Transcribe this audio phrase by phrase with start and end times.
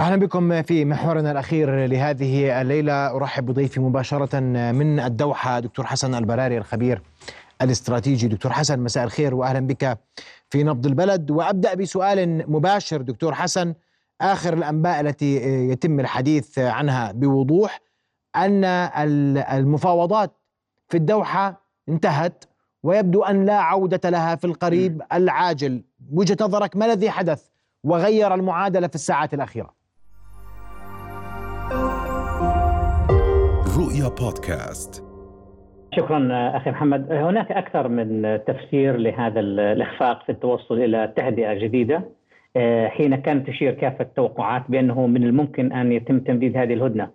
[0.00, 3.16] أهلا بكم في محورنا الأخير لهذه الليلة.
[3.16, 4.40] أرحب بضيفي مباشرة
[4.72, 7.02] من الدوحة دكتور حسن البراري الخبير
[7.62, 8.28] الاستراتيجي.
[8.28, 9.98] دكتور حسن مساء الخير واهلا بك
[10.50, 11.30] في نبض البلد.
[11.30, 13.74] وأبدأ بسؤال مباشر دكتور حسن.
[14.20, 15.36] آخر الأنباء التي
[15.68, 17.80] يتم الحديث عنها بوضوح
[18.36, 20.36] أن المفاوضات
[20.88, 22.44] في الدوحة انتهت
[22.82, 25.84] ويبدو أن لا عودة لها في القريب العاجل.
[26.12, 27.42] وجهة نظرك ما الذي حدث
[27.84, 29.81] وغير المعادلة في الساعات الأخيرة؟
[33.78, 35.04] رؤيا بودكاست.
[35.96, 37.12] شكرا أخي محمد.
[37.12, 42.02] هناك أكثر من تفسير لهذا الإخفاق في التوصل إلى تهدئة جديدة.
[42.86, 47.10] حين كانت تشير كافه التوقعات بأنه من الممكن أن يتم تمديد هذه الهدنة.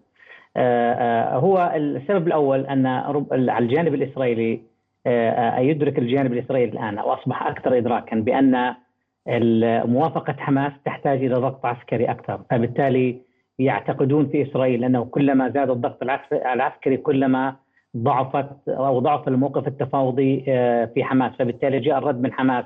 [1.37, 2.85] هو السبب الأول أن
[3.31, 4.61] على الجانب الإسرائيلي
[5.57, 8.75] يدرك الجانب الإسرائيلي الآن واصبح أكثر ادراكا بأن
[9.87, 12.41] موافقة حماس تحتاج إلى ضغط عسكري أكثر.
[12.49, 13.26] فبالتالي
[13.59, 17.55] يعتقدون في إسرائيل أنه كلما زاد الضغط العسكري كلما
[17.97, 20.41] ضعفت أو ضعف الموقف التفاوضي
[20.93, 21.31] في حماس.
[21.39, 22.65] فبالتالي جاء الرد من حماس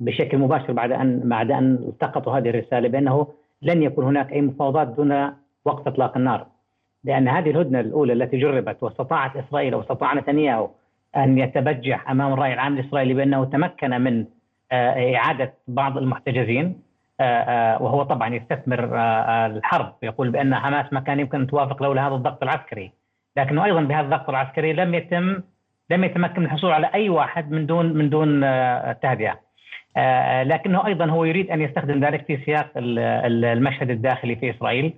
[0.00, 3.26] بشكل مباشر بعد ان بعد أن التقطوا هذه الرسالة بأنه
[3.62, 5.32] لن يكون هناك أي مفاوضات دون
[5.64, 6.46] وقف إطلاق النار.
[7.04, 10.70] لأن هذه الهدنة الأولى التي جربت واستطاعت إسرائيل واستطاع نتنياهو
[11.16, 14.24] أن يتبجح أمام الراي العام الإسرائيلي بأنه تمكن من
[14.72, 16.87] إعادة بعض المحتجزين.
[17.80, 18.88] وهو طبعا يستثمر
[19.46, 19.92] الحرب.
[20.02, 22.92] يقول بأن حماس ما كان يمكن أن توافق لولا هذا الضغط العسكري.
[23.36, 25.42] لكنه أيضا بهذا الضغط العسكري لم يتم
[25.90, 28.40] لم يتمكن من الحصول على أي واحد من دون من دون
[29.02, 29.38] تهدئه
[30.42, 34.94] لكنه أيضا هو يريد أن يستخدم ذلك في سياق المشهد الداخلي في إسرائيل.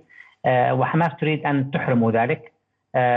[0.47, 2.51] وحماس تريد أن تحرمه ذلك.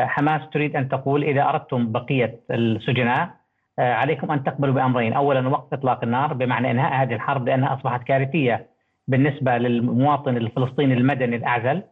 [0.06, 3.30] حماس تريد أن تقول إذا أردتم بقية السجناء
[3.78, 8.66] عليكم أن تقبلوا بأمرين، اولا وقف إطلاق النار بمعنى إنهاء هذه الحرب لأنها أصبحت كارثية.
[9.08, 11.83] بالنسبة للمواطن الفلسطيني المدني الأعزل.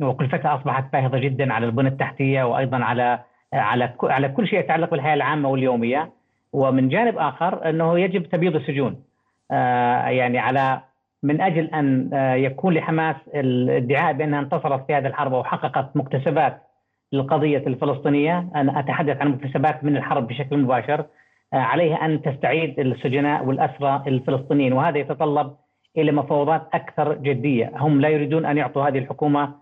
[0.00, 3.18] وكلفتها أصبحت باهظة جدا على البنى التحتية وأيضا على
[3.52, 6.10] على على كل شيء يتعلق بالحياة العامة واليومية.
[6.52, 9.02] ومن جانب آخر أنه يجب تبييض السجون.
[9.50, 10.80] يعني على
[11.22, 16.62] من أجل أن يكون لحماس الادعاء بأنها انتصرت في هذه الحرب وحققت مكتسبات
[17.12, 21.04] للقضية الفلسطينية أنا أتحدث عن مكتسبات من الحرب بشكل مباشر.
[21.52, 25.54] عليها أن تستعيد السجناء والأسرى الفلسطينيين وهذا يتطلب
[25.98, 27.72] إلى مفاوضات أكثر جدية.
[27.76, 29.52] هم لا يريدون أن يعطوا هذه الحكومة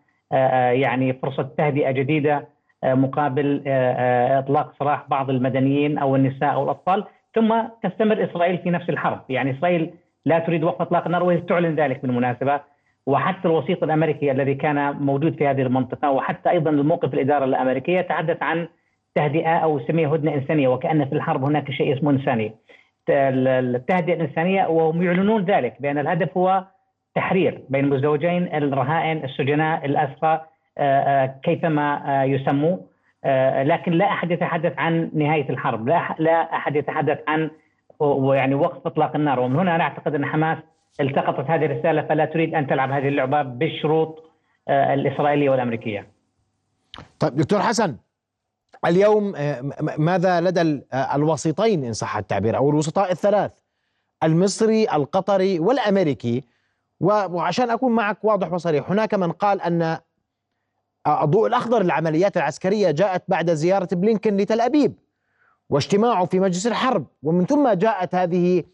[0.73, 2.49] يعني فرصة تهدئة جديدة
[2.85, 3.63] مقابل
[4.39, 7.05] إطلاق سراح بعض المدنيين أو النساء أو الأطفال.
[7.35, 9.21] ثم تستمر إسرائيل في نفس الحرب.
[9.29, 9.91] يعني إسرائيل
[10.25, 12.61] لا تريد وقف إطلاق النار وهي تعلن ذلك بالمناسبة
[13.07, 18.43] وحتى الوسيط الأمريكي الذي كان موجود في هذه المنطقة وحتى أيضا الموقف الإدارة الأمريكية يتحدث
[18.43, 18.69] عن
[19.15, 20.69] تهدئة أو يسميها هدنة إنسانية.
[20.69, 22.53] وكأن في الحرب هناك شيء اسمه انساني.
[23.11, 26.65] التهدئة الإنسانية وهم يعلنون ذلك بأن الهدف هو
[27.15, 30.47] تحرير بين المزدوجين الرهائن السجناء الأسرى
[31.43, 32.77] كيفما يسموا.
[33.63, 37.51] لكن لا أحد يتحدث عن نهاية الحرب، لا لا أحد يتحدث عن
[38.35, 39.41] يعني وقف إطلاق النار.
[39.41, 40.59] ومن هنا نعتقد أن حماس
[41.01, 44.31] التقطت هذه الرسالة فلا تريد أن تلعب هذه اللعبة بالشروط
[44.69, 46.07] الإسرائيلية والأمريكية.
[47.21, 47.97] طيب دكتور حسن.
[48.85, 49.33] اليوم
[49.99, 53.53] ماذا لدى الوسيطين إن صح التعبير أو الوسطاء الثلاث
[54.23, 56.45] المصري القطري والأمريكي.
[57.01, 59.99] وعشان أكون معك واضح وصريح هناك من قال أن
[61.07, 64.95] الضوء الأخضر للعمليات العسكرية جاءت بعد زيارة بلينكن لتل أبيب
[65.71, 67.07] واجتماعه في مجلس الحرب.
[67.23, 68.65] ومن ثم جاءت هذه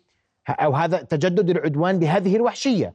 [0.48, 2.94] أو هذا تجدد العدوان بهذه الوحشية.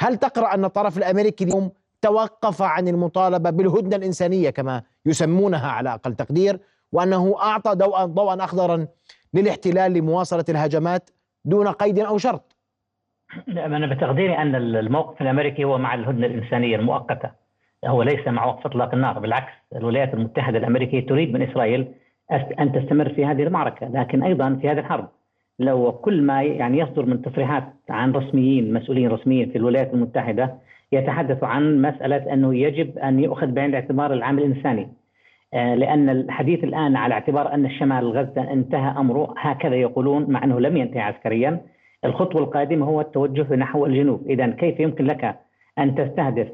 [0.00, 6.14] هل تقرأ أن الطرف الأمريكي اليوم توقف عن المطالبة بالهدنة الإنسانية كما يسمونها على أقل
[6.14, 6.58] تقدير
[6.92, 8.86] وأنه أعطى ضوءا ضوءا اخضرا
[9.34, 11.10] للاحتلال لمواصلة الهجمات
[11.44, 12.56] دون قيد أو شرط.
[13.48, 17.30] أنا بتقديري أن الموقف الأمريكي هو مع الهدنة الإنسانية المؤقتة.
[17.84, 21.94] هو ليس مع وقف إطلاق النار بالعكس الولايات المتحدة الأمريكية تريد من إسرائيل
[22.60, 23.88] أن تستمر في هذه المعركة.
[23.88, 25.08] لكن أيضا في هذه الحرب
[25.58, 30.58] لو كل ما يعني يصدر من تصريحات عن رسميين مسؤولين رسميين في الولايات المتحدة
[30.92, 34.88] يتحدث عن مسألة أنه يجب أن يؤخذ بعين الاعتبار العامل الإنساني.
[35.52, 40.76] لأن الحديث الآن على اعتبار أن الشمال غزة انتهى أمره هكذا يقولون مع أنه لم
[40.76, 41.60] ينتهي عسكريا.
[42.04, 44.26] الخطوة القادمة هو التوجه نحو الجنوب.
[44.30, 45.36] اذا كيف يمكن لك
[45.78, 46.48] أن تستهدف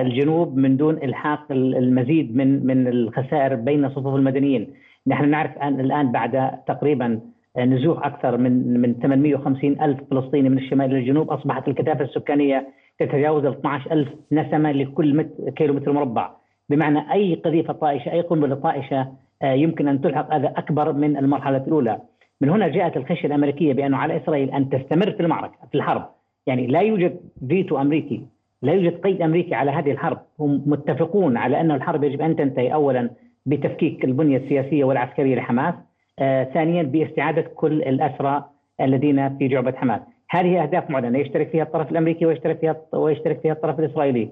[0.00, 4.74] الجنوب من دون إلحاق المزيد من من الخسائر بين صفوف المدنيين؟
[5.06, 7.20] نحن نعرف الآن بعد تقريبا
[7.58, 11.30] نزوح أكثر من من 850 ألف فلسطيني من الشمال إلى الجنوب.
[11.30, 12.68] أصبحت الكثافة السكانية
[12.98, 16.30] تتجاوز ال 12 ألف نسمة لكل مت كيلو متر مربع.
[16.68, 19.12] بمعنى أي قذيفة طائشة أي قنبلة طائشة
[19.42, 21.98] يمكن أن تلحق هذا أكبر من المرحلة الأولى.
[22.40, 26.08] من هنا جاءت الخشية الأمريكية بانه على إسرائيل أن تستمر في المعركة في الحرب.
[26.46, 28.22] يعني لا يوجد فيتو أمريكي
[28.62, 30.18] لا يوجد قيد أمريكي على هذه الحرب.
[30.40, 33.10] هم متفقون على أن الحرب يجب أن تنتهي اولا
[33.46, 35.74] بتفكيك البنية السياسية والعسكرية لحماس
[36.18, 38.44] آه، ثانيا باستعادة كل الأسرى
[38.80, 40.00] الذين في جعبة حماس.
[40.30, 44.28] هذه أهداف معلنه يشترك فيها الطرف الأمريكي ويشترك فيها ويشترك فيها الطرف الإسرائيلي.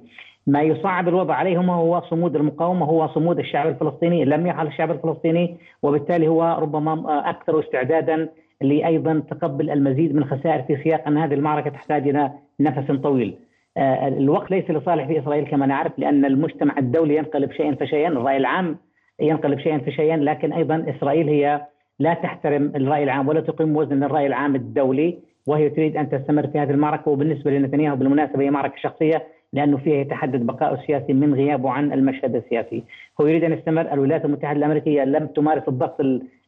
[0.47, 4.25] ما يصعب الوضع عليهم هو صمود المقاومة هو صمود الشعب الفلسطيني.
[4.25, 8.29] لم يفعل الشعب الفلسطيني وبالتالي هو ربما أكثر استعدادا
[8.61, 12.31] لأيضا تقبل المزيد من الخسائر في سياق أن هذه المعركة تحتاج إلى
[12.61, 13.35] نفس طويل.
[13.77, 18.37] آه، الوقت ليس لصالح في إسرائيل كما نعرف لأن المجتمع الدولي ينقلب شيئا فشيئا، الرأي
[18.37, 18.77] العام
[19.21, 21.67] ينقلب شيئا فشيئا لكن أيضا إسرائيل هي
[21.99, 25.19] لا تحترم الرأي العام ولا تقيم وزن الرأي العام الدولي.
[25.47, 29.97] وهي تريد أن تستمر في هذه المعركة وبالنسبة لنتنياهو بالمناسبة هي معركة شخصية لأنه فيها
[29.97, 32.85] يتحدد بقاء السياسي من غيابه عن المشهد السياسي،
[33.21, 36.01] هو يريد أن يستمر الولايات المتحدة الأمريكية لم تمارس الضغط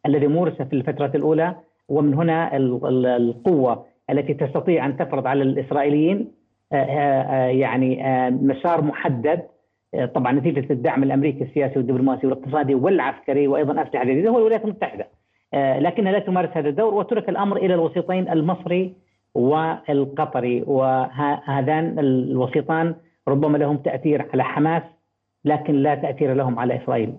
[0.06, 1.54] الذي مورس في الفترة الأولى
[1.88, 2.56] ومن هنا
[3.16, 6.32] القوة التي تستطيع أن تفرض على الإسرائيليين
[6.72, 9.42] آه، آه، آه، يعني مسار محدد
[10.14, 15.06] طبعا نتيجة الدعم الأمريكي السياسي والدبلوماسي والاقتصادي والعسكري وأيضا أسلحة جديدة هو الولايات المتحدة.
[15.54, 18.94] لكنها لا تمارس هذا الدور وترك الأمر إلى الوسيطين المصري
[19.34, 22.94] والقطري وهذان الوسيطان
[23.28, 24.82] ربما لهم تأثير على حماس
[25.44, 27.14] لكن لا تأثير لهم على إسرائيل.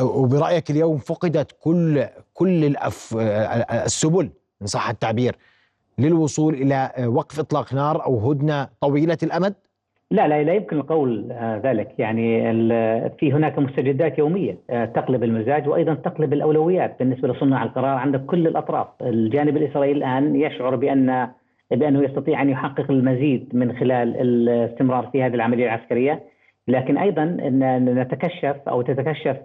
[0.00, 2.04] وبرأيك اليوم فقدت كل
[2.34, 3.16] كل الأف
[3.84, 4.30] السبل
[4.62, 5.36] ان صح التعبير
[5.98, 9.54] للوصول إلى وقف إطلاق نار أو هدنة طويلة الأمد؟
[10.12, 11.88] لا لا لا يمكن القول آه، ذلك.
[11.98, 12.42] يعني
[13.18, 18.46] في هناك مستجدات يومية آه، تقلب المزاج وأيضا تقلب الأولويات بالنسبة لصناع القرار عند كل
[18.46, 21.28] الأطراف، الجانب الإسرائيلي الآن يشعر بأن
[21.70, 26.22] بأنه يستطيع أن يحقق المزيد من خلال الاستمرار في هذه العملية العسكرية،
[26.68, 27.24] لكن أيضا
[27.78, 29.36] نتكشف أو تتكشف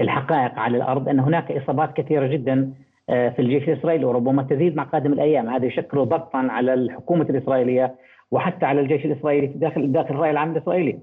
[0.00, 2.72] الحقائق على الأرض أن هناك إصابات كثيرة جدا
[3.10, 7.94] آه، في الجيش الإسرائيلي وربما تزيد مع قادم الأيام، هذا يشكل ضغطا على الحكومة الإسرائيلية
[8.30, 10.98] وحتى على الجيش الإسرائيلي داخل داخل الراي العام الإسرائيلي.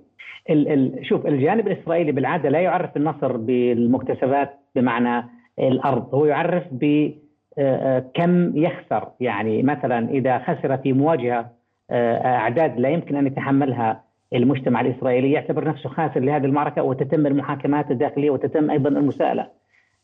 [0.50, 5.26] ال ال شوف الجانب الإسرائيلي بالعادة لا يعرف النصر بالمكتسبات بمعنى
[5.60, 7.12] الأرض، هو يعرف ب
[7.60, 11.58] آه، آه، كم يخسر يعني مثلا إذا خسر في مواجهة
[11.92, 14.04] أعداد لا يمكن أن يتحملها
[14.34, 19.48] المجتمع الإسرائيلي يعتبر نفسه خاسر لهذه المعركة وتتم المحاكمات الداخلية وتتم أيضا المساءلة.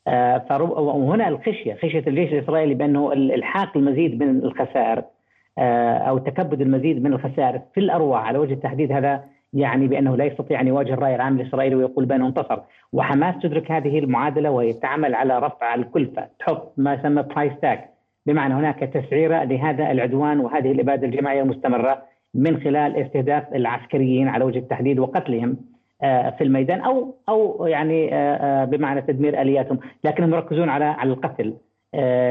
[0.08, 5.13] آه، وهنا الخشية خشية الجيش الإسرائيلي بأنه الحاق المزيد من الخسائر آه،
[5.58, 9.24] أو تكبد المزيد من الخسائر في الأرواح على وجه التحديد هذا
[9.54, 12.60] يعني بأنه لا يستطيع أن يواجه الرأي العام الاسرائيلي ويقول بأنه انتصر،
[12.94, 17.80] وحماس تدرك هذه المعادلة وهي تعمل على رفع الكلفة، تحط ما يسمى برايس تاج
[18.26, 22.02] بمعنى هناك تسعيره لهذا العدوان وهذه الإبادة الجماعية المستمرة
[22.34, 25.58] من خلال استهداف العسكريين على وجه التحديد وقتلهم
[26.02, 31.14] آه، في الميدان أو أو يعني آه، آه، بمعنى تدمير آلياتهم، لكنهم يركزون على على
[31.14, 31.54] القتل.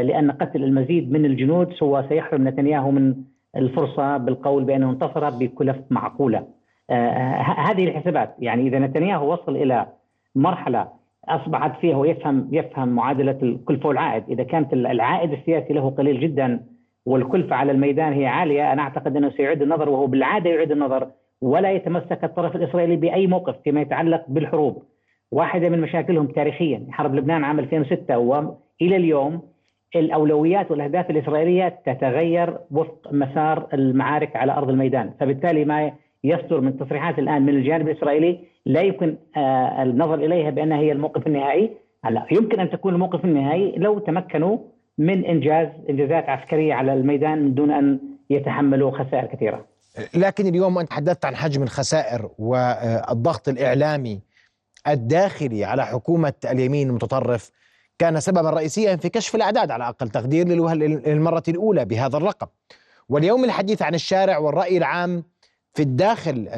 [0.02, 3.14] لأن قتل المزيد من الجنود هو سيحرم نتنياهو من
[3.56, 6.46] الفرصة بالقول بأنه انتصر بكلف معقولة.
[7.56, 9.86] هذه الحسابات يعني إذا نتنياهو وصل إلى
[10.34, 10.88] مرحلة
[11.28, 16.60] أصبحت فيها ويفهم يفهم معادلة الكلفه والعائد، إذا كانت العائد السياسي له قليل جدا
[17.06, 21.08] والكلفة على الميدان هي عالية أنا أعتقد أنه سيعيد النظر وهو بالعادة يعيد النظر
[21.40, 24.82] ولا يتمسك الطرف الإسرائيلي بأي موقف فيما يتعلق بالحروب
[25.32, 29.42] واحدة من مشاكلهم تاريخيا حرب لبنان عام 2006 وإلى اليوم
[29.96, 35.10] الأولويات والأهداف الإسرائيلية تتغير وفق مسار المعارك على أرض الميدان.
[35.20, 35.92] فبالتالي ما
[36.24, 41.26] يصدر من تصريحات الآن من الجانب الإسرائيلي لا يمكن آه، النظر إليها بأنها هي الموقف
[41.26, 41.70] النهائي.
[42.04, 44.58] هلا يمكن أن تكون الموقف النهائي لو تمكنوا
[44.98, 47.98] من إنجاز إنجازات عسكرية على الميدان من دون أن
[48.30, 49.66] يتحملوا خسائر كثيرة.
[50.14, 54.20] لكن اليوم أنت تحدثت عن حجم الخسائر والضغط الإعلامي
[54.88, 57.50] الداخلي على حكومة اليمين المتطرف.
[57.98, 62.46] كان سببا رئيسيا في كشف الأعداد على أقل تقدير للمرة الأولى بهذا الرقم.
[63.08, 65.24] واليوم الحديث عن الشارع والرأي العام
[65.74, 66.48] في الداخل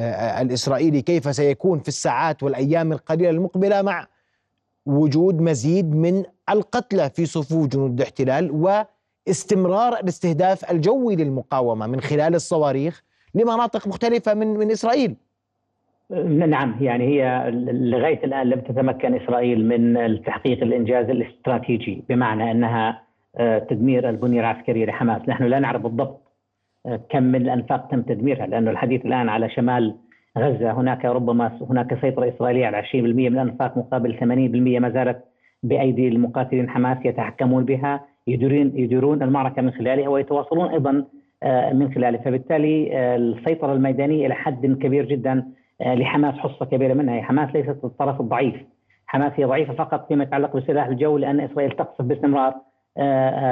[0.41, 4.07] الإسرائيلي كيف سيكون في الساعات والأيام القليلة المقبلة مع
[4.87, 8.76] وجود مزيد من القتلى في صفوف جنود الاحتلال
[9.26, 13.03] واستمرار الاستهداف الجوي للمقاومة من خلال الصواريخ
[13.35, 15.17] لمناطق مختلفة من من إسرائيل.
[16.11, 23.05] نعم يعني هي لغاية الآن لم تتمكن إسرائيل من تحقيق الإنجاز الاستراتيجي بمعنى أنها
[23.37, 26.21] آه، تدمير البنية العسكرية لحماس، نحن لا نعرف بالضبط
[26.87, 29.95] آه، كم من الأنفاق تم تدميرها لأنه الحديث الآن على شمال
[30.39, 34.25] غزة هناك ربما هناك سيطرة إسرائيلية على 20% من الأنفاق مقابل 80%
[34.81, 35.25] ما زالت
[35.63, 41.05] بأيدي المقاتلين حماس يتحكمون بها يديرون يديرون المعركة من خلالها ويتواصلون أيضا
[41.43, 45.45] آه، من خلاله فبالتالي السيطرة الميدانية إلى حد كبير جدا
[45.81, 47.23] لحماس حصة كبيرة منها.
[47.23, 48.54] حماس ليست الطرف الضعيف.
[49.07, 52.54] حماس هي ضعيفة فقط فيما يتعلق بسلاح الجو لأن إسرائيل تقصف باستمرار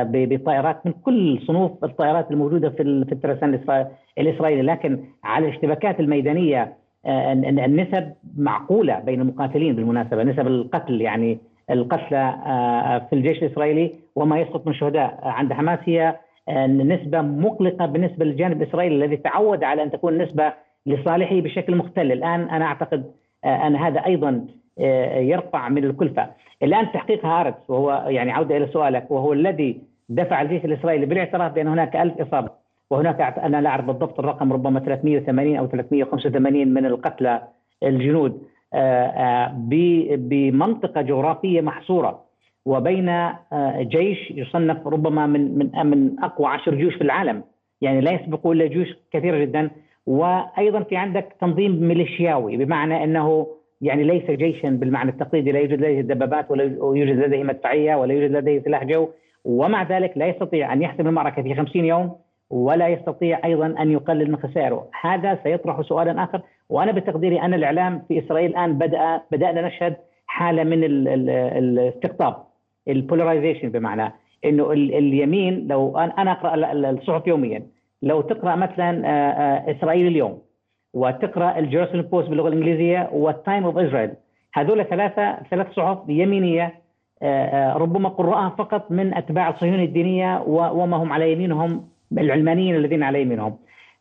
[0.04, 3.88] بطائرات من كل صنوف الطائرات الموجودة في الترسانة
[4.18, 4.62] الإسرائيلي.
[4.62, 6.72] لكن على الاشتباكات الميدانية
[7.06, 10.22] النسب معقولة بين المقاتلين بالمناسبة.
[10.22, 11.38] نسب القتل يعني
[11.70, 12.34] القتلى
[13.10, 16.16] في الجيش الإسرائيلي وما يسقط من شهداء عند حماس هي
[16.68, 20.52] نسبة مقلقة بالنسبة للجانب الإسرائيلي الذي تعود على أن تكون نسبة
[20.86, 22.12] لصالحه بشكل مختل.
[22.12, 23.12] الآن أنا أعتقد
[23.44, 24.46] أن هذا أيضا
[25.16, 26.30] يرفع من الكلفة.
[26.62, 31.68] الآن تحقيق هارتس وهو يعني عودة إلى سؤالك وهو الذي دفع الجيش الإسرائيلي بالاعتراف بأن
[31.68, 32.50] هناك ألف إصابة
[32.90, 37.42] وهناك أنا لا أعرف بالضبط الرقم ربما 380 أو 385 من القتلى
[37.82, 38.42] الجنود
[40.16, 42.24] بمنطقة جغرافية محصورة
[42.66, 43.28] وبين
[43.78, 47.42] جيش يصنف ربما من من من أقوى عشر جيوش في العالم.
[47.80, 49.70] يعني لا يسبقه إلا جيوش كثيرة جدا.
[50.06, 53.46] وأيضا في عندك تنظيم ميليشياوي بمعنى أنه
[53.80, 58.30] يعني ليس جيشا بالمعنى التقليدي لا يوجد لديه دبابات ولا يوجد لديه مدفعية ولا يوجد
[58.32, 59.08] لديه سلاح جو
[59.44, 62.16] ومع ذلك لا يستطيع أن يحسم المعركة في 50 يوم
[62.50, 68.02] ولا يستطيع أيضا أن يقلل من خسائره، هذا سيطرح سؤالا آخر وأنا بتقديري أن الإعلام
[68.08, 72.36] في إسرائيل الآن بدأ بدأنا نشهد حالة من الاستقطاب
[72.88, 74.12] ال polarization بمعنى
[74.44, 77.62] إنه اليمين لو أنا أقرأ الصحف يوميا
[78.02, 80.38] لو تقرأ مثلا إسرائيل اليوم
[80.94, 84.10] وتقرأ ال Jerusalem Post باللغة الإنجليزية وال Times of Israel
[84.54, 86.82] هذول ثلاثة ثلاث صحف يمينية
[87.74, 93.56] ربما قراءها فقط من أتباع الصهيونية الدينية وما هم على يمينهم العلمانيين الذين على يمينهم.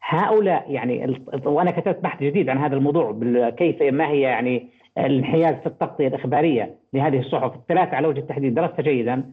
[0.09, 4.67] هؤلاء يعني وأنا كتبت بحث جديد عن هذا الموضوع كيف ما هي يعني
[4.97, 7.55] الانحياز في التغطية الإخبارية لهذه الصحف.
[7.55, 9.23] الثلاثة على وجه التحديد درستها جيدا.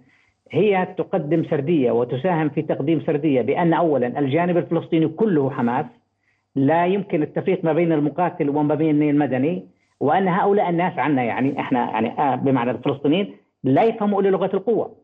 [0.51, 5.87] هي تقدم سردية وتساهم في تقديم سردية بأن اولا الجانب الفلسطيني كله حماس
[6.57, 9.65] لا يمكن التفريق ما بين المقاتل وما بين المدني
[10.01, 14.95] وأن هؤلاء الناس عنا يعني إحنا يعني بمعنى الفلسطينيين لا يفهموا إلا لغة القوة.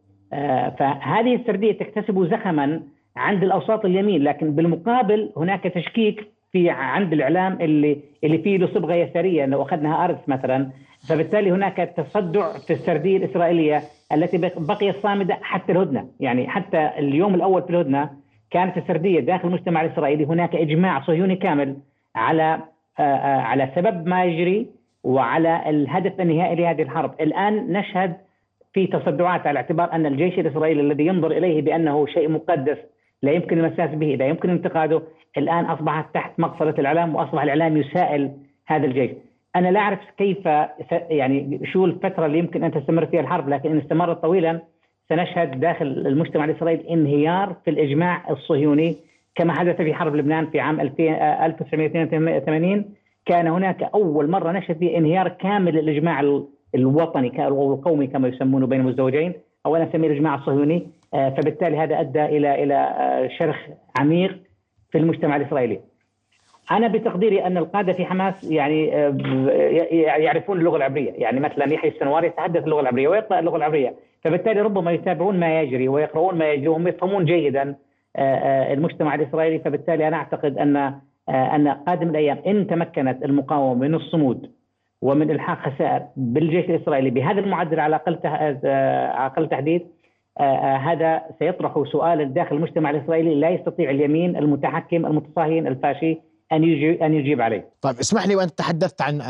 [0.78, 2.80] فهذه السردية تكتسب زخما
[3.16, 8.94] عند الأوساط اليمين لكن بالمقابل هناك تشكيك في عند الإعلام اللي اللي فيه له صبغه
[8.94, 10.70] يسارية لو اخذنا أرث مثلا
[11.08, 13.82] فبالتالي هناك تصدع في السردية الإسرائيلية
[14.12, 16.08] التي بقيت صامدة حتى الهدنة.
[16.20, 18.10] يعني حتى اليوم الأول في الهدنة
[18.50, 21.76] كانت السردية داخل المجتمع الإسرائيلي هناك إجماع صهيوني كامل
[22.16, 22.58] على
[22.98, 24.66] على سبب ما يجري
[25.04, 27.14] وعلى الهدف النهائي لهذه الحرب.
[27.20, 28.16] الآن نشهد
[28.72, 32.78] في تصدعات على اعتبار أن الجيش الإسرائيلي الذي ينظر إليه بأنه شيء مقدس
[33.22, 35.02] لا يمكن المساس به لا يمكن انتقاده
[35.38, 38.30] الآن أصبحت تحت مقصله الإعلام وأصبح الإعلام يسائل
[38.66, 39.10] هذا الجيش.
[39.56, 40.46] أنا لا أعرف كيف
[41.10, 44.60] يعني شو الفترة اللي يمكن أن تستمر فيها الحرب لكن إن استمرت طويلا
[45.08, 48.96] سنشهد داخل المجتمع الإسرائيلي انهيار في الإجماع الصهيوني
[49.34, 52.84] كما حدث في حرب لبنان في عام 1982
[53.26, 56.20] كان هناك أول مرة نشهد فيه انهيار كامل للإجماع
[56.74, 59.32] الوطني أو القومي كما يسمونه بين المزدوجين
[59.66, 63.56] أو أنا اسميه الإجماع الصهيوني فبالتالي هذا أدى إلى إلى شرخ
[64.00, 64.38] عميق
[64.92, 65.80] في المجتمع الإسرائيلي.
[66.70, 68.86] أنا بتقديري أن القادة في حماس يعني
[70.24, 73.94] يعرفون اللغة العبرية، يعني مثلا يحيى السنوار يتحدث اللغة العبرية ويقرأ اللغة العبرية،
[74.24, 77.74] فبالتالي ربما يتابعون ما يجري ويقرؤون ما يجري وهم يفهمون جيدا
[78.18, 80.94] المجتمع الإسرائيلي، فبالتالي أنا أعتقد أن
[81.28, 84.50] أن قادم الأيام إن تمكنت المقاومة من الصمود
[85.02, 88.58] ومن إلحاق خسائر بالجيش الإسرائيلي بهذا المعدل على أقل على
[89.16, 89.86] أقل تحديد
[90.80, 96.20] هذا سيطرح سؤالا داخل المجتمع الإسرائيلي لا يستطيع اليمين المتحكم المتصهين الفاشي
[96.54, 97.68] أن يجيب أن يجيب عليه.
[97.80, 99.22] طيب اسمح لي وانت تحدثت عن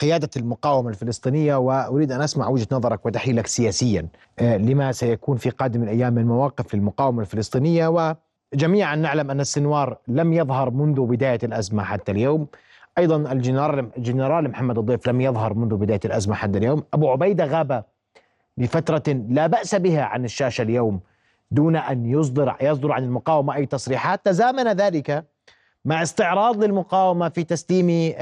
[0.00, 4.08] قيادة المقاومة الفلسطينية وأريد أن أسمع وجهة نظرك وتحليلك سياسيا
[4.40, 8.16] لما سيكون في قادم الأيام من مواقف للمقاومة الفلسطينية
[8.54, 12.46] وجميعا نعلم أن السنوار لم يظهر منذ بداية الأزمة حتى اليوم.
[12.98, 17.84] أيضا الجنرال الجنرال محمد الضيف لم يظهر منذ بداية الأزمة حتى اليوم، أبو عبيدة غاب
[18.58, 21.00] لفترة لا بأس بها عن الشاشة اليوم
[21.50, 25.24] دون أن يصدر يصدر عن المقاومة أي تصريحات تزامن ذلك
[25.84, 28.12] مع استعراض للمقاومة في تسليم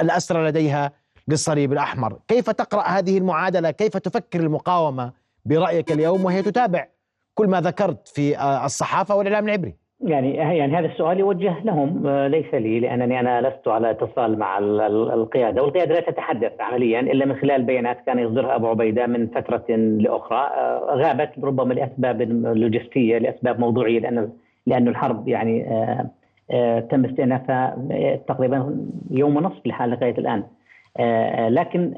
[0.00, 0.92] الأسرى لديها
[1.28, 2.18] للصليب الأحمر.
[2.28, 5.12] كيف تقرأ هذه المعادلة؟ كيف تفكر المقاومة
[5.44, 6.86] برأيك اليوم؟ وهي تتابع
[7.34, 9.74] كل ما ذكرت في الصحافة والإعلام العبري.
[10.00, 15.62] يعني يعني هذا السؤال يوجه لهم ليس لي لأنني أنا لست على اتصال مع القيادة.
[15.62, 20.50] والقيادة لا تتحدث عمليا إلا من خلال بيانات كان يصدرها أبو عبيدة من فترة لأخرى.
[20.90, 22.22] غابت ربما لأسباب
[22.56, 24.32] لوجستية لأسباب موضوعية لأن
[24.66, 25.66] لأن الحرب يعني
[26.90, 27.76] تم استئنافها
[28.28, 30.42] تقريبا يوم ونصف لحال لغاية الآن.
[31.52, 31.94] لكن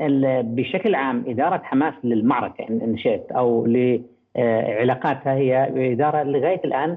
[0.55, 6.97] بشكل عام إدارة حماس للمعركة ان شئت أو لعلاقاتها هي إدارة لغاية الآن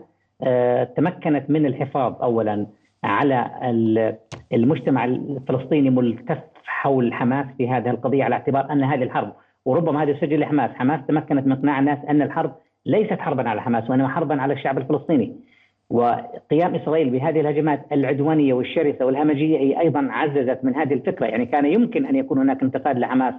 [0.95, 2.67] تمكنت من الحفاظ اولا
[3.03, 3.51] على
[4.53, 9.33] المجتمع الفلسطيني ملتف حول حماس في هذه القضية على اعتبار أن هذه الحرب
[9.65, 13.89] وربما هذا يسجل لحماس، حماس تمكنت من اقناع الناس أن الحرب ليست حربا على حماس
[13.89, 15.35] وإنما حربا على الشعب الفلسطيني.
[15.89, 21.25] وقيام إسرائيل بهذه الهجمات العدوانية والشرسة والهمجية هي أيضا عززت من هذه الفكرة.
[21.25, 23.33] يعني كان يمكن أن يكون هناك انتقاد لحماس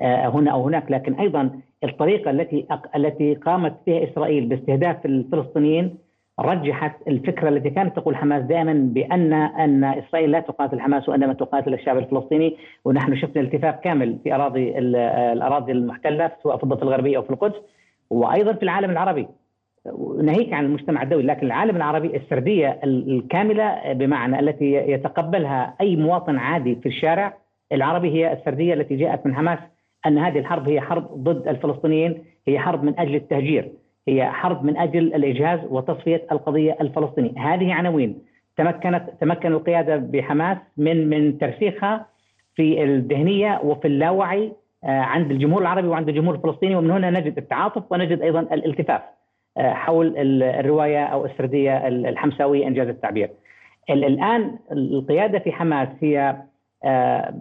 [0.00, 2.66] آه، هنا أو هناك لكن أيضا الطريقة التي
[2.96, 5.98] التي قامت فيها إسرائيل باستهداف الفلسطينيين
[6.40, 11.74] رجحت الفكرة التي كانت تقول حماس دائما بأن أن إسرائيل لا تقاتل حماس وإنما تقاتل
[11.74, 12.56] الشعب الفلسطيني.
[12.84, 17.56] ونحن شفنا التفاف كامل في أراضي الأراضي المحتلة سواء في الضفة الغربية أو في القدس
[18.10, 19.26] وأيضا في العالم العربي.
[20.22, 26.74] ناهيك عن المجتمع الدولي لكن العالم العربي السردية الكاملة بمعنى التي يتقبلها أي مواطن عادي
[26.74, 27.36] في الشارع
[27.72, 29.58] العربي هي السردية التي جاءت من حماس
[30.06, 33.72] أن هذه الحرب هي حرب ضد الفلسطينيين هي حرب من أجل التهجير
[34.08, 37.38] هي حرب من أجل الإجهاز وتصفية القضية الفلسطينية.
[37.38, 38.18] هذه عناوين.
[38.56, 42.06] تمكنت تمكن القيادة بحماس من من ترسيخها
[42.54, 44.52] في الذهنية وفي اللاوعي
[44.84, 49.02] آه، عند الجمهور العربي وعند الجمهور الفلسطيني ومن هنا نجد التعاطف ونجد أيضا الالتفاف.
[49.58, 53.30] حول الرواية أو السردية الحمساوية إنجاز التعبير.
[53.90, 56.36] الآن القيادة في حماس هي
[56.84, 57.34] آه،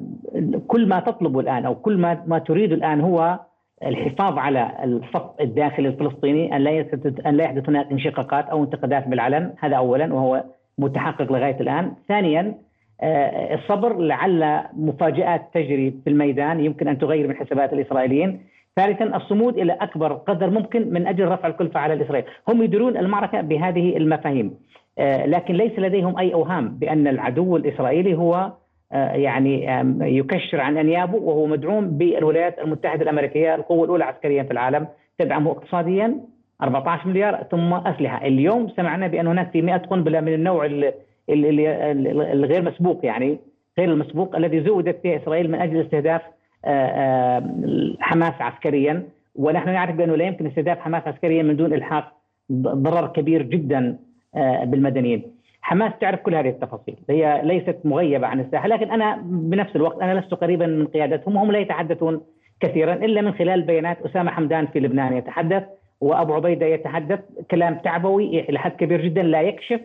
[0.68, 3.40] كل ما تطلبه الآن أو كل ما ما تريد الآن هو
[3.84, 6.86] الحفاظ على الصف الداخلي الفلسطيني أن لا
[7.26, 10.44] أن لا يحدث هناك انشقاقات أو انتقادات بالعلن هذا اولا وهو
[10.78, 12.56] متحقق لغاية الآن ثانيا
[13.02, 18.42] آه، الصبر لعل مفاجآت تجري في الميدان يمكن أن تغير من حسابات الإسرائيليين
[18.76, 22.26] ثالثا الصمود إلى أكبر قدر ممكن من أجل رفع الكلفة على الإسرائيل.
[22.48, 24.58] هم يديرون المعركة بهذه المفاهيم.
[25.00, 28.52] آه، لكن ليس لديهم أي أوهام بأن العدو الإسرائيلي هو
[28.94, 29.66] آه، يعني
[30.18, 34.88] يكشر عن أنيابه وهو مدعوم بالولايات المتحدة الأمريكية القوة الأولى عسكريا في العالم
[35.20, 36.20] تدعمه اقتصاديا
[36.62, 40.70] 14 مليار ثم أسلحة، اليوم سمعنا بأن هناك في 100 قنبلة من النوع
[41.30, 43.40] الغير مسبوق يعني
[43.80, 46.22] غير المسبوق الذي زودت فيه إسرائيل من أجل استهداف
[48.00, 49.04] حماس عسكريا
[49.36, 52.14] ونحن نعرف بأنه لا يمكن استهداف حماس عسكريا من دون إلحاق
[52.62, 53.98] ضرر كبير جدا
[54.64, 55.24] بالمدنيين.
[55.62, 60.20] حماس تعرف كل هذه التفاصيل هي ليست مغيبة عن الساحة لكن أنا بنفس الوقت أنا
[60.20, 62.22] لست قريبا من قيادتهم هم لا يتحدثون
[62.60, 65.64] كثيرا إلا من خلال بيانات أسامة حمدان في لبنان يتحدث
[66.02, 67.20] وأبو عبيدة يتحدث
[67.52, 69.82] كلام تعبوي إلى حد كبير جدا لا يكشف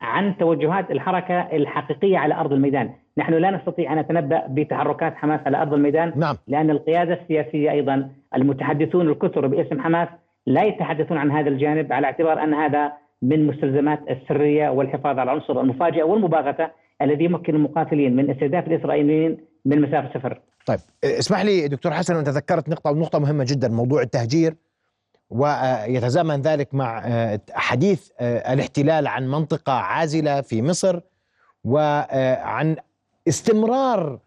[0.00, 5.62] عن توجهات الحركة الحقيقية على أرض الميدان نحن لا نستطيع أن نتنبأ بتحركات حماس على
[5.62, 6.36] أرض الميدان نعم.
[6.48, 10.08] لأن القيادة السياسية أيضا المتحدثون الكثر باسم حماس
[10.46, 15.60] لا يتحدثون عن هذا الجانب على اعتبار أن هذا من مستلزمات السرية والحفاظ على عنصر
[15.60, 16.70] المفاجاه والمباغتة
[17.02, 20.40] الذي يمكن المقاتلين من استهداف الإسرائيليين من مسافة صفر.
[20.66, 24.54] طيب اسمح لي دكتور حسن وانت ذكرت نقطة ونقطه مهمة جدا موضوع التهجير
[25.30, 27.02] ويتزامن ذلك مع
[27.52, 31.00] حديث الاحتلال عن منطقة عازلة في مصر
[31.64, 32.76] وعن
[33.28, 34.18] استمرار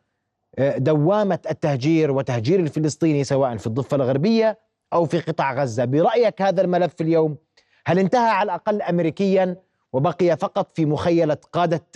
[0.60, 4.60] دوامة التهجير وتهجير الفلسطيني سواء في الضفة الغربية
[4.94, 7.38] أو في قطاع غزة، برأيك هذا الملف اليوم
[7.86, 9.56] هل انتهى على الأقل أمريكيا
[9.94, 10.86] وبقي فقط في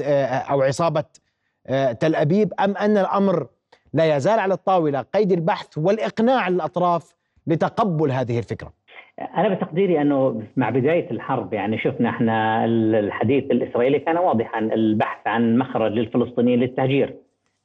[0.02, 1.04] آه، أو عصابة
[1.68, 3.48] آه، تل أبيب أم أن الأمر
[3.94, 7.16] لا يزال على الطاولة؟ قيد البحث والإقناع الأطراف
[7.48, 8.74] لتقبل هذه الفكرة.
[9.20, 15.58] أنا بتقديري أنه مع بداية الحرب يعني شفنا إحنا الحديث الإسرائيلي كان واضحا البحث عن
[15.58, 17.16] مخرج للفلسطينيين للتهجير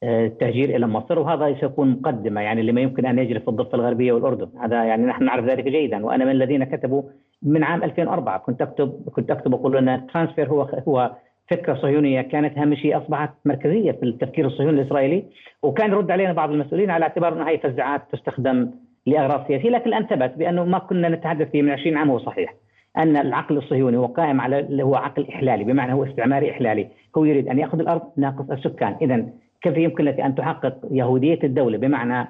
[0.03, 4.11] آه، التهجير إلى مصر وهذا سيكون مقدمة يعني لما يمكن أن يجري في الضفة الغربية
[4.11, 4.49] والأردن.
[4.59, 7.03] هذا يعني نحن نعرف ذلك جيدا وأنا من الذين كتبوا
[7.43, 11.11] من عام 2004 كنت اكتب كنت أكتب أقول إن الترانسفير هو هو
[11.49, 15.25] فكرة صهيونية كانت هامشيه أصبحت مركزية في التفكير الصهيوني الإسرائيلي
[15.63, 18.71] وكان يرد علينا بعض المسؤولين على اعتبار إنه هي فزعات تستخدم
[19.05, 22.53] لأغراض سياسية لكن الان ثبت بانه ما كنا نتحدث فيه من 20 عام هو صحيح.
[22.97, 26.87] أن العقل الصهيوني هو قائم على اللي هو عقل إحلالي بمعنى هو استعماري إحلالي.
[27.17, 28.95] هو يريد أن يأخذ الأرض ناقص السكان.
[29.01, 29.25] اذا
[29.61, 32.27] كيف يمكن لك أن تحقق يهودية الدولة؟ بمعنى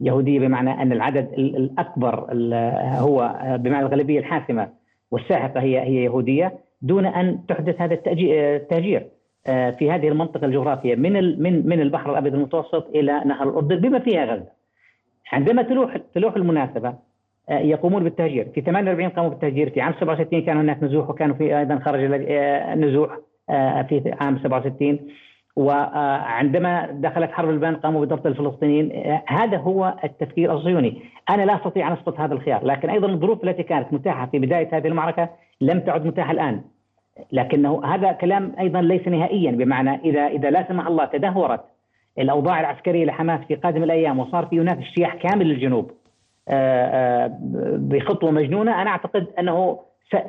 [0.00, 2.26] يهودية بمعنى أن العدد الأكبر
[2.98, 4.68] هو بمعنى الغالبية الحاسمة
[5.10, 9.06] والساحقة هي هي يهودية دون أن تحدث هذا التهجير
[9.46, 13.98] آه، في هذه المنطقة الجغرافية من من من البحر الأبيض المتوسط إلى نهر الأردن بما
[13.98, 14.59] فيها غزة.
[15.32, 16.94] عندما تلوح تلوح المناسبة
[17.48, 21.58] آه، يقومون بالتهجير، في 48 قاموا بالتهجير، في عام 67 كان هناك نزوح وكانوا في
[21.58, 22.00] أيضا خرج
[22.78, 23.18] نزوح
[23.50, 24.98] آه، في عام 67
[25.56, 29.20] وعندما دخلت حرب البان قاموا بضبط الفلسطينيين.
[29.26, 31.02] هذا هو التفكير الصهيوني.
[31.30, 34.68] أنا لا أستطيع أن أسقط هذا الخيار لكن أيضا الظروف التي كانت متاحة في بداية
[34.72, 35.28] هذه المعركة
[35.60, 36.60] لم تعد متاحة الآن.
[37.32, 41.60] لكنه هذا كلام أيضا ليس نهائيا بمعنى اذا إذا لا سمح الله تدهورت
[42.18, 45.90] الأوضاع العسكرية لحماس في قادم الأيام وصار في هناك اجتياح كامل للجنوب
[46.48, 47.30] آه، آه،
[47.76, 48.82] بخطوة مجنونة.
[48.82, 49.78] أنا أعتقد أنه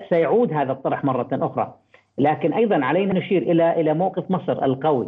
[0.10, 1.74] سيعود هذا الطرح مرة أخرى.
[2.17, 5.08] لكن أيضا علينا نشير إلى إلى موقف مصر القوي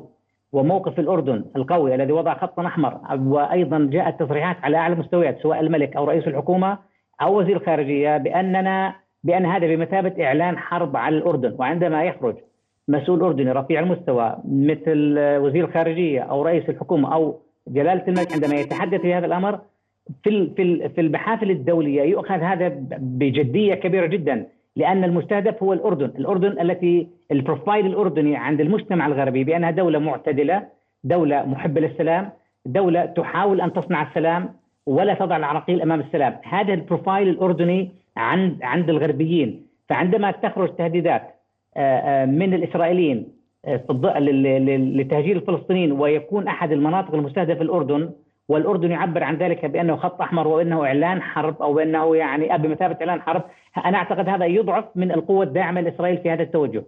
[0.51, 5.95] وموقف الأردن القوي الذي وضع خطا أحمر وأيضا جاءت تصريحات على أعلى المستويات سواء الملك
[5.95, 6.77] أو رئيس الحكومة
[7.21, 11.55] أو وزير الخارجية بأننا بأن هذا بمثابة إعلان حرب على الأردن.
[11.59, 12.35] وعندما يخرج
[12.87, 19.01] مسؤول أردني رفيع المستوى مثل وزير الخارجية أو رئيس الحكومة أو جلالة الملك عندما يتحدث
[19.01, 19.59] في هذا الأمر
[20.23, 22.67] في في في المحافل الدولية يؤخذ هذا
[22.99, 29.43] بجدية كبيرة جدا لأن المستهدف هو الأردن، الأردن التي ال profile الأردني عند المجتمع الغربي
[29.43, 30.67] بأنها دولة معتدلة،
[31.03, 32.29] دولة محبة للسلام،
[32.65, 34.53] دولة تحاول أن تصنع السلام
[34.85, 41.42] ولا تضع العراقيل أمام السلام، هذا ال profile الأردني عند عند الغربيين، فعندما تخرج تهديدات
[42.25, 43.27] من الإسرائيليين
[44.97, 48.09] لتهجير الفلسطينيين ويكون أحد المناطق المستهدفة الأردن.
[48.49, 53.21] والأردن يعبر عن ذلك بأنه خط أحمر وانه إعلان حرب أو انه يعني بمثابه إعلان
[53.21, 53.43] حرب.
[53.85, 56.83] أنا أعتقد هذا يضعف من القوة الداعمة لإسرائيل في هذا التوجه.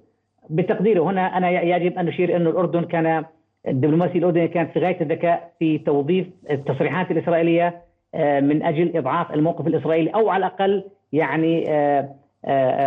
[0.49, 3.25] بالتقدير هنا أنا يجب أن أشير إنه الأردن كان
[3.67, 7.81] الدبلوماسي الأردني كان في غاية الذكاء في توظيف التصريحات الإسرائيلية
[8.15, 12.15] آه، من أجل إضعاف الموقف الإسرائيلي أو على الأقل يعني آه، آه،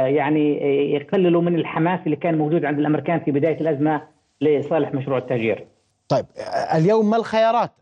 [0.06, 0.56] يعني
[0.94, 4.02] يقللوا من الحماس اللي كان موجود عند الأمريكان في بداية الأزمة
[4.40, 5.66] لصالح مشروع التهجير.
[6.08, 6.26] طيب
[6.74, 7.72] اليوم ما الخيارات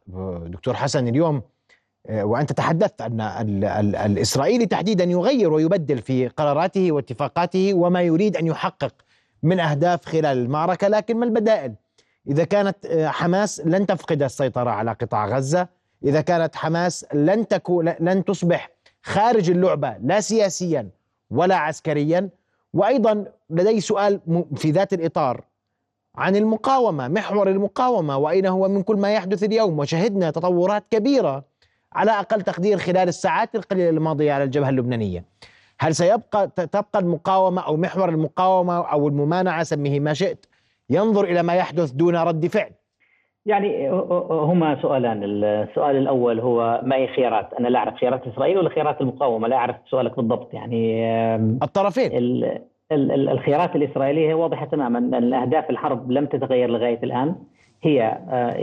[0.46, 1.42] دكتور حسن اليوم
[2.10, 3.20] وأنت تحدثت أن
[4.06, 8.94] الإسرائيلي تحديدا يغير ويبدل في قراراته واتفاقاته وما يريد أن يحقق
[9.42, 11.74] من أهداف خلال المعركة لكن ما البدائل؟
[12.28, 15.68] إذا كانت حماس لن تفقد السيطرة على قطاع غزة،
[16.04, 18.70] إذا كانت حماس لن تكون لن تصبح
[19.02, 20.88] خارج اللعبة لا سياسيا
[21.30, 22.28] ولا عسكريا.
[22.74, 24.20] وأيضا لدي سؤال
[24.56, 25.44] في ذات الإطار
[26.16, 29.78] عن المقاومة محور المقاومة وأين هو من كل ما يحدث اليوم.
[29.78, 31.44] وشهدنا تطورات كبيرة
[31.92, 35.24] على أقل تقدير خلال الساعات القليلة الماضية على الجبهة اللبنانية.
[35.80, 40.46] هل سيبقى تبقى المقاومة أو محور المقاومة أو الممانعة؟ سميه ما شئت.
[40.90, 42.70] ينظر إلى ما يحدث دون رد فعل.
[43.46, 43.90] يعني
[44.30, 45.20] هما سؤالان.
[45.24, 49.56] السؤال الأول هو ما هي خيارات؟ أنا لا أعرف خيارات إسرائيل ولا خيارات المقاومة لا
[49.56, 50.54] أعرف سؤالك بالضبط.
[50.54, 51.06] يعني
[51.62, 52.10] الطرفين.
[52.92, 54.98] الخيارات الإسرائيلية واضحة تماما.
[54.98, 57.34] أن أهداف الحرب لم تتغير لغاية الآن.
[57.82, 58.18] هي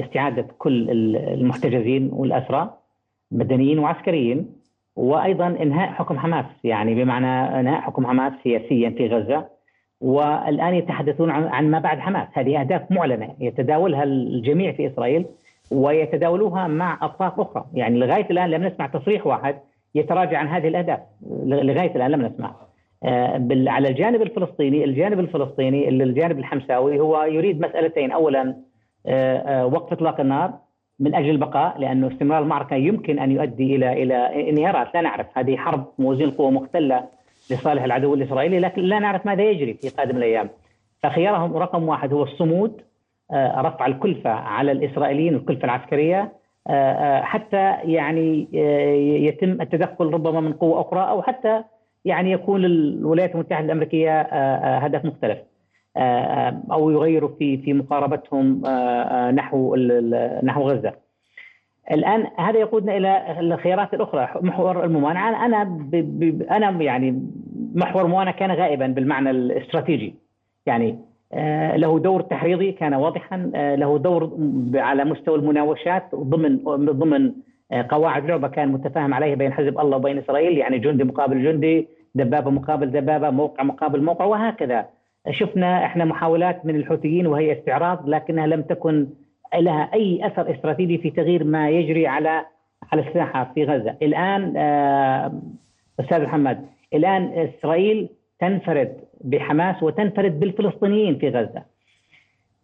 [0.06, 2.74] استعادة كل المحتجزين والأسرى
[3.32, 4.50] مدنيين وعسكريين
[4.96, 6.46] وأيضا إنهاء حكم حماس.
[6.64, 9.53] يعني بمعنى إنهاء حكم حماس سياسيا في غزة.
[10.04, 12.28] والآن يتحدثون عن ما بعد حماس.
[12.34, 15.26] هذه أهداف معلنة يتداولها الجميع في إسرائيل
[15.72, 17.66] ويتداولوها مع أطراف أخرى.
[17.74, 19.56] يعني لغاية الآن لم نسمع تصريح واحد
[19.96, 21.00] يتراجع عن هذه الأهداف.
[21.46, 22.56] لغاية الآن لم نسمع.
[23.04, 28.12] آه، على الجانب الفلسطيني الجانب الفلسطيني الجانب الحمساوي هو يريد مسألتين.
[28.12, 28.56] أولا
[29.06, 30.54] آه، آه، وقف إطلاق النار
[31.00, 35.58] من أجل البقاء لأنه استمرار المعركة يمكن أن يؤدي إلى إلى انهيارات لا نعرف هذه
[35.58, 37.04] حرب موازين القوى مختلة
[37.52, 40.50] لصالح العدو الإسرائيلي لكن لا نعرف ماذا يجري في قادم الأيام
[41.04, 42.82] فخيارهم رقم واحد هو الصمود
[43.34, 46.32] رفع الكلفة على الإسرائيليين الكلفة العسكرية
[47.22, 48.48] حتى يعني
[49.28, 51.64] يتم التدخل ربما من قوة أخرى أو حتى
[52.06, 55.38] يعني يكون الولايات المتحدة الأمريكية آه، آه، هدف مختلف
[55.98, 58.62] آه، أو يغيروا في في مقاربتهم
[59.36, 59.76] نحو
[60.44, 60.94] نحو غزة.
[61.92, 65.46] الآن هذا يقودنا إلى الخيارات الأخرى محور الممانعة.
[65.46, 65.62] أنا
[66.52, 67.22] أنا يعني
[67.76, 70.16] محور الممانعة كان غائبا بالمعنى الاستراتيجي.
[70.66, 71.00] يعني
[71.76, 73.38] له دور تحريضي كان واضحا
[73.78, 74.38] له دور
[74.76, 77.32] على مستوى المناوشات ضمن ضمن
[77.90, 82.52] قواعد لعبة كان متفاهم عليها بين حزب الله وبين إسرائيل يعني جندي مقابل جندي دبابة
[82.52, 84.86] مقابل دبابة موقع مقابل موقع وهكذا.
[85.32, 89.08] شفنا إحنا محاولات من الحوثيين وهي استعراض لكنها لم تكن
[89.62, 92.46] لها أي أثر استراتيجي في تغيير ما يجري على
[92.92, 93.96] على الساحة في غزة.
[94.02, 95.42] الآن آه،
[96.00, 101.64] أستاذ محمد الآن إسرائيل تنفرد بحماس وتنفرد بالفلسطينيين في غزة.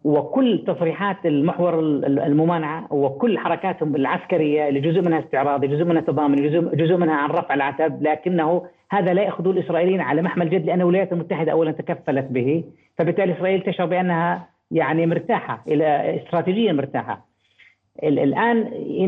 [0.03, 6.75] وكل تصريحات المحور الممانعة وكل حركاتهم العسكرية اللي جزء منها استعراضي، جزء منها تضامن، جزء
[6.75, 11.11] جزء منها عن رفع العتب، لكنه هذا لا ياخذه الإسرائيليين على محمل جد لأن الولايات
[11.13, 12.63] المتحدة اولا تكفلت به،
[12.97, 17.29] فبالتالي إسرائيل تشعر بأنها يعني مرتاحة إلى استراتيجيا مرتاحة.
[18.03, 18.57] الآن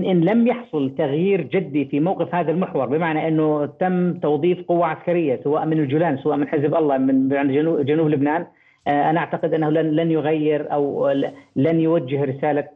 [0.06, 5.40] ان لم يحصل تغيير جدي في موقف هذا المحور بمعنى إنه تم توظيف قوة عسكرية
[5.44, 8.46] سواء من الجولان سواء من حزب الله من جنوب, جنوب لبنان
[8.88, 11.10] آه، أنا أعتقد إنه لن لن يغير أو
[11.56, 12.68] لن يوجه رسالة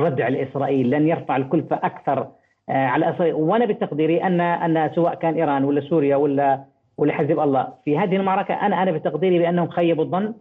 [0.00, 2.28] ردع لاسرائيل، لن يرفع الكلفة أكثر
[2.68, 6.64] آه، على إسرائيل، وأنا بتقديري ان أن سواء كان إيران ولا سوريا ولا
[6.98, 10.34] ولا حزب الله في هذه المعركة أنا أنا بتقديري بأنهم خيبوا الظن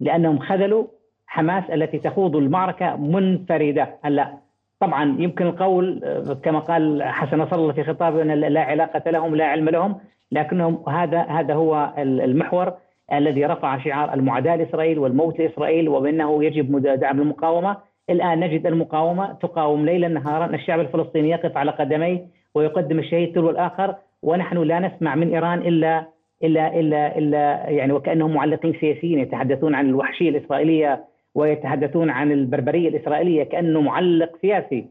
[0.00, 0.84] لأنهم خذلوا
[1.30, 4.34] حماس التي تخوض المعركة منفردة، هلا
[4.80, 9.36] طبعا يمكن القول آه، كما قال حسن نصر الله في خطابه أن لا علاقة لهم
[9.36, 9.96] لا علم لهم
[10.32, 12.72] لكنهم هذا هذا هو المحور
[13.12, 17.76] الذي رفع شعار المعاداة لإسرائيل والموت لإسرائيل وبأنه يجب دعم المقاومة.
[18.10, 23.94] الآن نجد المقاومة تقاوم ليلا نهارا الشعب الفلسطيني يقف على قدميه ويقدم الشهيد تلو الآخر
[24.22, 26.04] ونحن لا نسمع من إيران إلا
[26.44, 33.44] إلا إلا إلا يعني وكأنهم معلقين سياسيين يتحدثون عن الوحشية الإسرائيلية ويتحدثون عن البربرية الإسرائيلية
[33.44, 34.86] كأنه معلق سياسي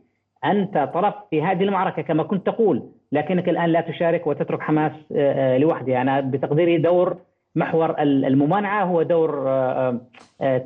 [0.45, 5.55] أنت طرف في هذه المعركة كما كنت تقول لكنك الآن لا تشارك وتترك حماس آه،
[5.55, 7.17] آه، لوحدها أنا بتقديري دور
[7.55, 9.99] محور الممانعة هو دور آه،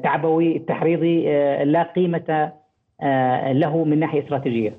[0.04, 1.24] تعبوي تحريضي
[1.64, 2.52] لا قيمة
[3.52, 4.78] له من ناحية استراتيجية.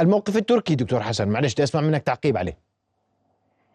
[0.00, 2.58] الموقف التركي دكتور حسن معلش بدي أسمع منك تعقيب عليه.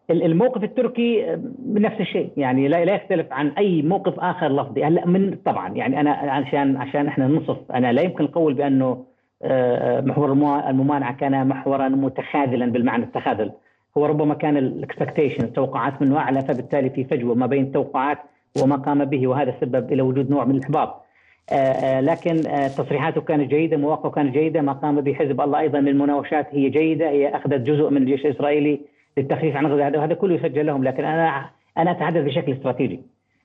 [0.10, 2.30] الموقف التركي نفس الشيء.
[2.38, 4.84] يعني لا لا يختلف عن أي موقف آخر لفظي.
[4.84, 9.06] هلا من طبعا يعني أنا عشان عشان إحنا ننصف أنا لا يمكن القول بأنه
[9.44, 10.32] آه، محور
[10.70, 13.52] الممانعة كان محورا متخاذلا بالمعنى التخاذل.
[13.98, 18.18] هو ربما كان الاكسبكتيشن التوقعات منه اعلى فبالتالي في فجوة ما بين التوقعات
[18.64, 21.04] وما قام به وهذا سبب إلى وجود نوع من الإحباط.
[21.52, 22.36] آه، آه، لكن
[22.78, 26.70] تصريحاته كانت جيدة مواقفه كانت جيدة ما قام به حزب الله أيضا من المناوشات هي
[26.70, 28.82] جيدة هي أخذت جزء من الجيش الإسرائيلي
[29.18, 30.04] للتخفيف عن غزة.
[30.04, 33.00] هذا كله يسجل لهم لكن أنا أنا أتحدث بشكل استراتيجي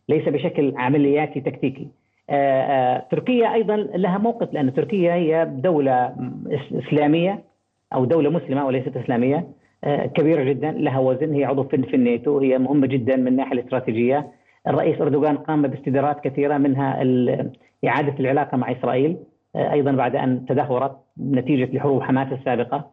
[0.08, 1.88] ليس بشكل عملياتي تكتيكي.
[2.30, 6.14] آه، آه، تركيا أيضا لها موقف لأن تركيا هي دولة
[6.72, 7.44] إسلامية
[7.94, 9.46] أو دولة مسلمة وليست إسلامية
[9.84, 14.32] آه، كبيرة جدا لها وزن هي عضو في الناتو هي مهمة جدا من الناحية الاستراتيجية.
[14.66, 17.02] الرئيس أردوغان قام باستدارات كثيرة منها
[17.84, 19.16] إعادة العلاقة مع إسرائيل
[19.56, 22.90] أيضا بعد أن تدهورت نتيجة لحروب حماس السابقة.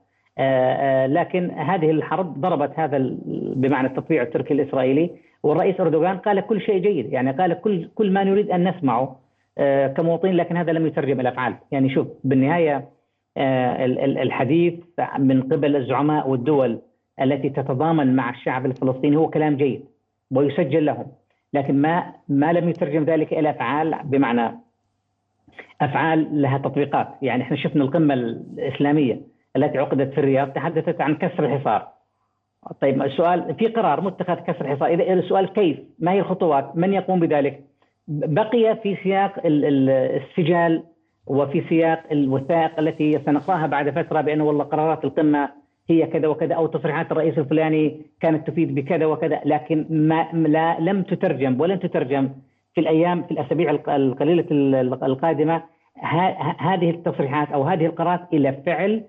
[1.07, 3.15] لكن هذه الحرب ضربت هذا
[3.55, 5.09] بمعنى التطبيع التركي الإسرائيلي
[5.43, 9.19] والرئيس أردوغان قال كل شيء جيد يعني قال كل كل ما نريد أن نسمعه
[9.57, 12.89] آه، كمواطنين لكن هذا لم يترجم إلى افعال يعني شوف بالنهاية
[13.37, 14.73] آه، الحديث
[15.19, 16.79] من قبل الزعماء والدول
[17.21, 19.85] التي تتضامن مع الشعب الفلسطيني هو كلام جيد
[20.31, 21.05] ويسجل لهم
[21.53, 24.59] لكن ما ما لم يترجم ذلك إلى أفعال بمعنى
[25.81, 27.07] أفعال لها تطبيقات.
[27.21, 29.21] يعني إحنا شفنا القمة الإسلامية
[29.55, 31.87] التي عقدت في الرياض تحدثت عن كسر الحصار.
[32.81, 34.93] طيب السؤال في قرار متخذ كسر الحصار.
[34.93, 37.63] إذا السؤال كيف؟ ما هي الخطوات؟ من يقوم بذلك؟
[38.07, 40.83] بقي في سياق السجال
[41.27, 45.49] وفي سياق الوثائق التي سنقراها بعد فترة بانه والله قرارات القمة
[45.89, 51.03] هي كذا وكذا أو تصريحات الرئيس الفلاني كانت تفيد بكذا وكذا لكن ما لا لم
[51.03, 52.29] تترجم ولن تترجم
[52.73, 54.45] في الأيام في الأسابيع القليلة
[55.03, 55.63] القادمة
[56.59, 59.03] هذه التصريحات أو هذه القرارات إلى فعل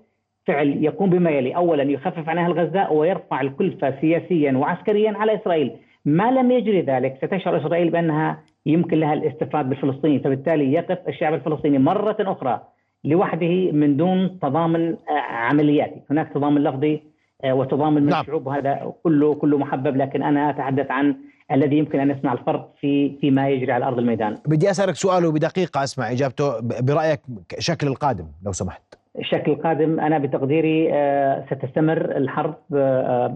[0.47, 5.71] فعل يقوم بما يلي اولا يخفف عن أهل غزه ويرفع الكلفه سياسيا وعسكريا على إسرائيل
[6.05, 11.79] ما لم يجري ذلك ستشعر إسرائيل بأنها يمكن لها الاستفاد بالفلسطيني فبالتالي يقف الشعب الفلسطيني
[11.79, 12.61] مرة أخرى
[13.03, 17.03] لوحده من دون تضامن آه، عملياتي هناك تضامن لفظي
[17.43, 18.21] آه، وتضامن من نعم.
[18.21, 21.15] الشعوب وهذا كله كله محبب لكن أنا أتحدث عن
[21.51, 24.37] الذي يمكن أن نسمع الفرق في فيما يجري على أرض الميدان.
[24.45, 27.19] بدي أسألك سؤال وبدقيقة أسمع إجابته برأيك
[27.59, 29.00] شكل القادم لو سمحت.
[29.19, 32.55] الشكل القادم أنا بتقديري آه، ستستمر الحرب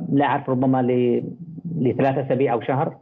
[0.10, 0.82] لا أعرف ربما
[1.76, 2.98] لثلاث أسابيع أو شهر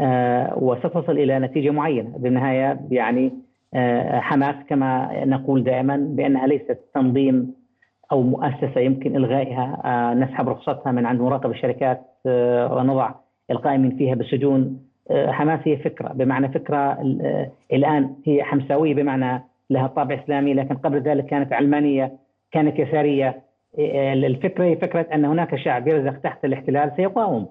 [0.00, 2.18] آه، وستصل إلى نتيجة معينة.
[2.18, 3.32] بالنهاية يعني
[3.74, 7.54] آه، حماس كما نقول دائما بأنها ليست تنظيم
[8.12, 12.00] أو مؤسسة يمكن إلغائها آه، نسحب رخصتها من عند مراقب الشركات
[12.70, 13.10] ونضع
[13.50, 14.80] القائمين فيها بالسجون.
[15.10, 16.98] حماس هي فكرة بمعنى فكرة
[17.72, 22.12] الآن هي حمساوية بمعنى لها طابع إسلامي لكن قبل ذلك كانت علمانية
[22.52, 23.42] كانت يسارية.
[23.78, 27.48] الفكرة هي فكرة أن هناك شعب يرزق تحت الاحتلال سيقاوم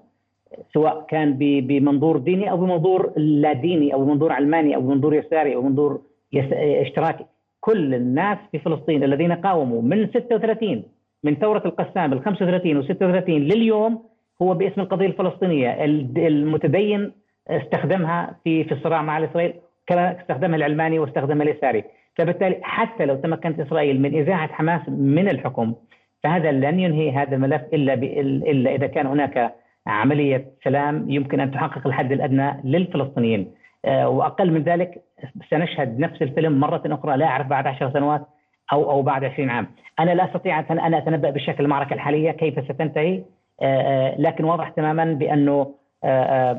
[0.74, 5.62] سواء كان بمنظور ديني أو بمنظور لا ديني أو بمنظور علماني أو بمنظور يساري أو
[5.62, 6.00] بمنظور
[6.34, 7.24] اشتراكي.
[7.60, 10.82] كل الناس في فلسطين الذين قاوموا من 36
[11.24, 14.02] من ثورة القسام ال 35 و 36 لليوم
[14.42, 15.84] هو باسم القضية الفلسطينية
[16.16, 17.12] المتدين
[17.48, 19.52] استخدمها في في الصراع مع إسرائيل
[19.86, 21.84] كما استخدمها العلماني واستخدمها اليساري.
[22.16, 25.74] فبالتالي حتى لو تمكنت إسرائيل من إزاحة حماس من الحكم
[26.22, 29.54] فهذا لن ينهي هذا الملف إلا إلا إذا كان هناك
[29.86, 33.54] عملية سلام يمكن أن تحقق الحد الأدنى للفلسطينيين.
[33.84, 35.02] آه، وأقل من ذلك
[35.50, 38.26] سنشهد نفس الفيلم مرة أخرى لا أعرف بعد عشر سنوات
[38.72, 39.66] أو أو بعد 20 عام.
[40.00, 43.22] أنا لا أستطيع ان أتنبأ بشكل المعركة الحالية كيف ستنتهي
[43.62, 45.74] آه، آه، لكن واضح تماما بأنه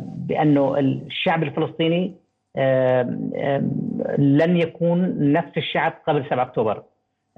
[0.04, 2.13] بأنه الشعب الفلسطيني
[4.18, 6.84] لن يكون نفس الشعب قبل 7 أكتوبر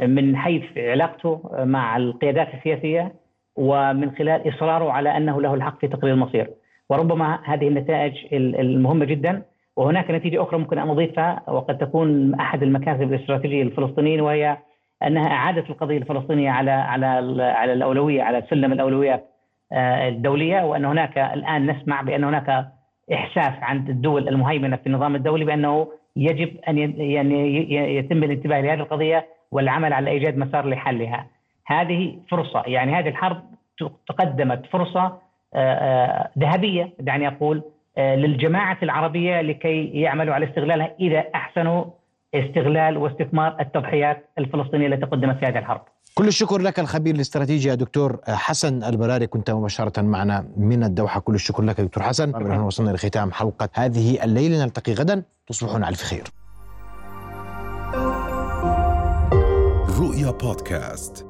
[0.01, 3.13] من حيث علاقته مع القيادات السياسية
[3.55, 6.49] ومن خلال إصراره على أنه له الحق في تقرير المصير.
[6.89, 9.43] وربما هذه النتائج المهمة جدا
[9.75, 14.57] وهناك نتيجة أخرى ممكن أن اضيفها وقد تكون أحد المكاسب الاستراتيجية للفلسطينيين وهي
[15.03, 19.29] أنها اعاده القضية الفلسطينية على على على الأولوية على سلم الأولويات
[19.71, 22.67] آه، الدولية وأن هناك الآن نسمع بأن هناك
[23.13, 29.27] إحساس عند الدول المهيمنة في النظام الدولي بأنه يجب أن يعني يتم الانتباه لهذه القضية
[29.51, 31.27] والعمل على إيجاد مسار لحلها.
[31.65, 33.43] هذه فرصة يعني هذه الحرب
[34.07, 35.17] تقدمت فرصة
[36.39, 37.63] ذهبية دعني أقول
[37.97, 41.85] للجماعة العربية لكي يعملوا على استغلالها إذا أحسنوا
[42.33, 45.81] استغلال واستثمار التضحيات الفلسطينية التي قدمت في هذه الحرب.
[46.17, 51.19] كل الشكر لك الخبير الاستراتيجي يا دكتور حسن البراري كنت مباشرة معنا من الدوحة.
[51.19, 52.35] كل الشكر لك دكتور حسن.
[52.35, 55.23] هنا وصلنا لختام حلقة هذه الليلة نلتقي غدا.
[55.47, 56.23] تصبحون على خير
[59.99, 61.25] رؤيا بودكاست.